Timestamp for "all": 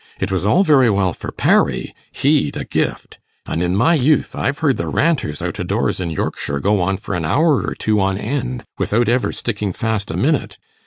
0.47-0.63